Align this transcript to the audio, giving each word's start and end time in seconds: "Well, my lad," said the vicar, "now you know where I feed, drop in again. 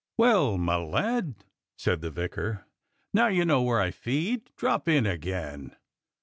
"Well, 0.17 0.57
my 0.57 0.77
lad," 0.77 1.35
said 1.77 2.01
the 2.01 2.09
vicar, 2.09 2.65
"now 3.13 3.27
you 3.27 3.45
know 3.45 3.61
where 3.61 3.79
I 3.79 3.91
feed, 3.91 4.49
drop 4.55 4.89
in 4.89 5.05
again. 5.05 5.75